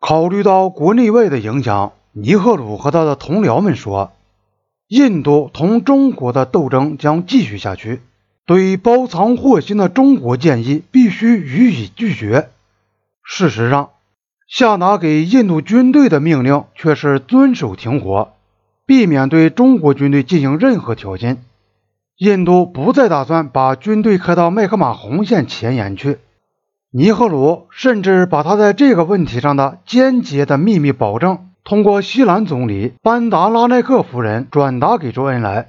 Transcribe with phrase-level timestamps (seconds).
[0.00, 4.12] 考虑到国内外的影响，尼赫鲁和他的同僚们说，
[4.86, 8.00] 印度同中国的斗争将继续下去。
[8.46, 12.48] 对包藏祸心的中国建议必须予以拒绝。
[13.22, 13.90] 事实上，
[14.48, 18.30] 下达给印度军队的命令却是遵守停火，
[18.86, 21.36] 避免对中国军队进行任何挑衅。
[22.16, 26.18] 印度不再打算把军队开到麦克马洪线前沿去。
[26.90, 35.68] 尼赫鲁甚至把他在这个问题上的间接的秘密保证，通过西兰总理班达拉奈克夫人转达给周恩来。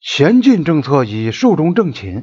[0.00, 2.22] 前进政策已寿终正寝，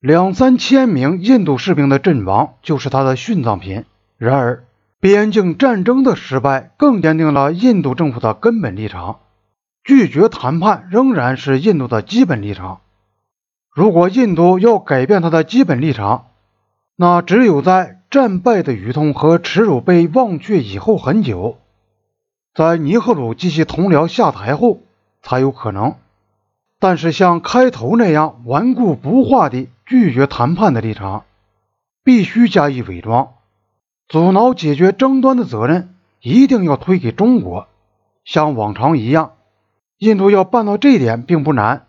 [0.00, 3.84] 两三千名印度士兵的阵亡就是他的殉葬品。
[4.16, 4.64] 然而，
[4.98, 9.18] 边境战争的失败更坚定了印度政府的根本立场：
[9.84, 12.80] 拒绝谈判仍然是印度的基本立场。
[13.76, 16.27] 如果印度要改变他的基本立场，
[17.00, 21.56] 那只有在战败的余痛和耻辱被忘却以后很久，
[22.52, 24.80] 在尼赫鲁及其同僚下台后
[25.22, 25.94] 才有可能。
[26.80, 31.22] 但是像开头那样顽固不化的拒绝谈判的立场，
[32.02, 33.28] 必须加以伪装，
[34.08, 37.68] 阻挠解决争端的责任一定要推给中国。
[38.24, 39.34] 像往常一样，
[39.98, 41.86] 印度要办到这点并不难。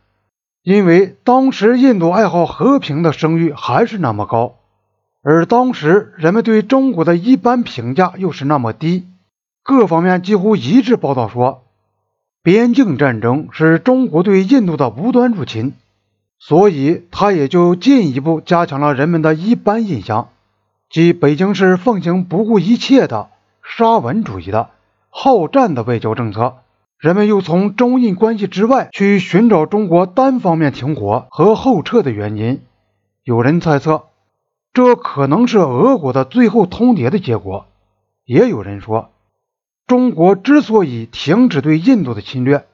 [0.61, 4.58] 因为当时印度爱好和平的声誉还是那么高，
[5.21, 9.05] 而当时人们对中国的一般评价又是那么低，
[9.63, 11.63] 各方面几乎一致报道说，
[12.41, 15.73] 边境战争是中国对印度的无端入侵，
[16.39, 20.29] 所以他也就进一步加强了人们的一般印象，
[20.89, 23.29] 即北京是奉行不顾一切的
[23.61, 24.69] 沙文主义的
[25.09, 26.57] 好战的外交政策。
[26.97, 32.61] 人们又从中印关系之外去寻找中国单方面停火和后撤的原因。
[33.23, 34.03] 有人猜测，
[34.79, 37.65] 这可能是俄国的最后通牒的结果；
[38.23, 39.09] 也有人说，
[39.87, 42.65] 中国之所以停止对印度的侵略，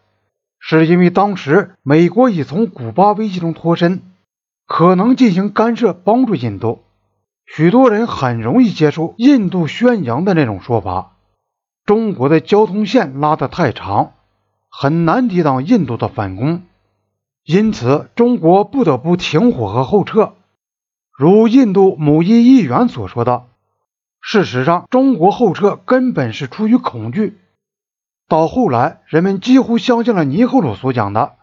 [0.59, 4.03] 是因为当时美国已从古巴危机中脱身，
[4.67, 6.83] 可能进行干涉帮助印度。
[7.47, 11.13] 许多人很容易接受印度宣扬的那种说法：
[11.87, 14.11] 中国的交通线拉得太长。
[14.69, 16.61] 很难抵挡印度的反攻，
[17.43, 20.33] 因此中国不得不停火和后撤。
[21.17, 23.45] 如印度某一议员所说的，
[24.19, 27.37] 事实上，中国后撤根本是出于恐惧。
[28.27, 31.35] 到后来，人们几乎相信了尼赫鲁所讲的，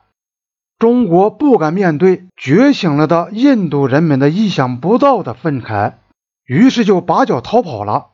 [0.79, 5.95] 中国不敢面对觉醒了的印度人民的意想不到的愤慨，
[6.45, 8.09] 于是就拔脚逃跑了，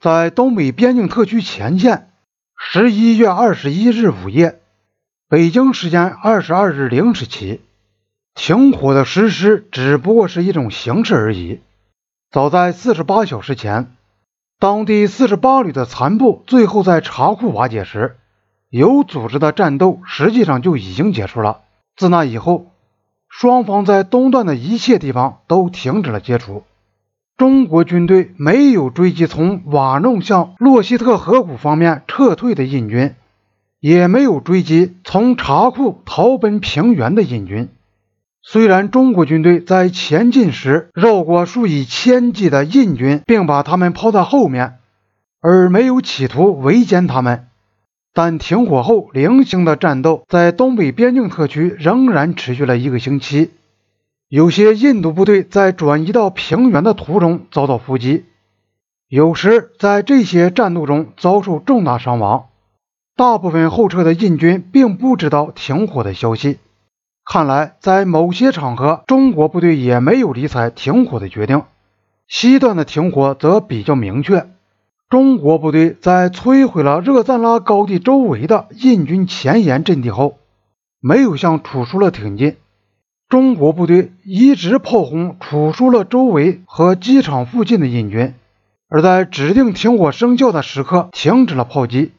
[0.00, 2.10] 在东北边境特区前线。
[2.56, 4.60] 十一月二十一日午夜，
[5.28, 7.60] 北京时间二十二日零时起，
[8.34, 11.60] 停火的实施只不过是一种形式而已。
[12.30, 13.94] 早在四十八小时前，
[14.58, 18.16] 当第四十八旅的残部最后在茶库瓦解时，
[18.70, 21.60] 有组织的战斗实际上就已经结束了。
[21.96, 22.72] 自那以后，
[23.28, 26.64] 双方在东段的一切地方都停止了接触。
[27.36, 33.14] 中国军队没有追击从瓦弄向洛希特河谷方面撤退的印军，
[33.80, 37.68] 也没有追击从查库逃奔平原的印军。
[38.46, 44.74] 虽然中国军队在前进时绕过数以千计的印军，并把他们抛在后面，
[45.40, 47.48] 而没有企图围歼他们，
[48.12, 53.50] 但停火后零星的战斗在东北边境特区仍然持续了一个星期。
[54.28, 58.24] 有些印度部队在转移到平原的途中遭到伏击，
[59.08, 62.46] 有时在这些战斗中遭受重大伤亡。
[63.16, 66.58] 大部分后撤的印军并不知道停火的消息。
[67.24, 71.62] 看来，在某些场合，中国部队也没有理睬停火的决定。
[72.28, 74.46] 西段的停火则比较明确。
[75.08, 80.38] 中国部队在摧毁了热赞拉高地周围的印军前沿阵地后，
[81.00, 82.56] 没有向楚舒勒挺进。
[83.28, 88.34] 中国部队一直炮轰楚舒勒周围和机场附近的印军，
[88.88, 92.12] 而在指定停火生效的时刻停止了炮击。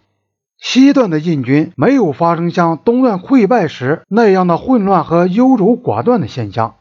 [0.58, 6.76] 西段的印军没有发生像东段溃败时那样的混乱和优柔寡断的现象，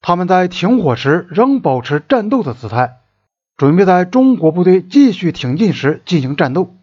[0.00, 2.96] 他们在停火时仍保持战斗的姿态，
[3.56, 6.74] 准备在中国部队继续挺进时进行战斗。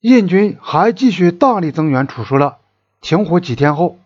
[0.00, 2.56] 印军还继续大力增援楚舒勒。
[3.00, 3.98] 停火几天后。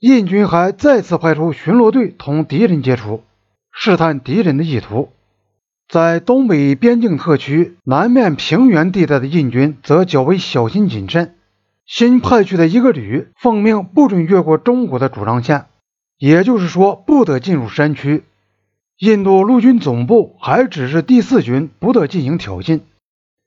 [0.00, 3.22] 印军还再次派出巡逻队同敌人接触，
[3.70, 5.10] 试探敌人的意图。
[5.90, 11.34] 在东北边境特区南面平原地带的印军则较为小心谨慎。
[11.84, 15.66] 新派去的一个旅奉命不准越过中国的主张线，
[16.16, 18.22] 也就是说不得进入山区。
[18.98, 22.80] 印度陆军总部还指示第四军不得进行挑衅。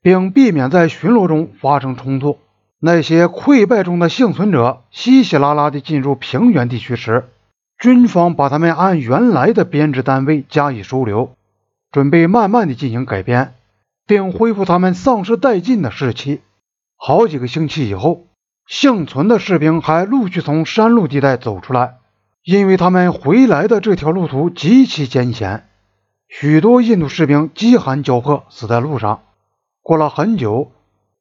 [0.02, 2.36] 并避免在巡逻中发生冲突。
[2.78, 7.24] 那些溃败中的幸存者稀稀拉拉地进入平原地区时，
[7.78, 11.34] 军方把他们按原来的编制单位加以收留，
[11.94, 13.54] 准备慢慢地进行改编，
[14.04, 16.40] 并恢复他们丧失殆尽的士气。
[16.96, 18.26] 好几个星期以后，
[18.66, 21.98] 幸存的士兵还陆续从山路地带走出来，
[22.42, 25.68] 因为他们回来的这条路途极其艰险，
[26.26, 29.20] 许多印度士兵饥寒交迫，死在路上。
[29.80, 30.72] 过了很久，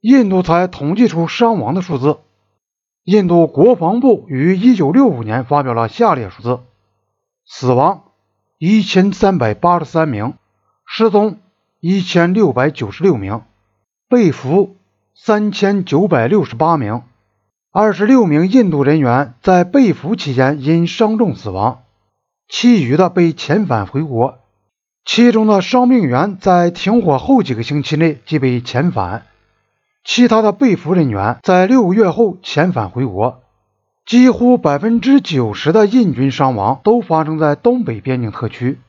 [0.02, 2.18] 印度才统计出伤亡的数字。
[3.04, 6.62] 印度国防部于1965年发表了下列数字：
[7.46, 8.06] 死亡
[8.58, 10.34] 1383名，
[10.86, 11.40] 失踪
[11.82, 13.42] 1696名，
[14.10, 14.76] 被俘。
[15.16, 17.04] 三千九百六十八名，
[17.72, 21.84] 二十六名印度人员在被俘期间因伤重死亡，
[22.50, 24.40] 其余的被遣返回国。
[25.06, 29.28] 其中的伤病员在停火后几个星期内即被遣返，
[30.04, 33.44] 其他的被俘人员在六个月后遣返回国。
[34.08, 38.80] 几乎百分之九十的印军伤亡都发生在东北边境特区。